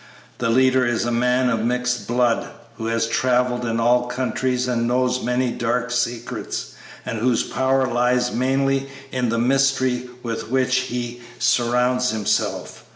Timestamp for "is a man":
0.83-1.47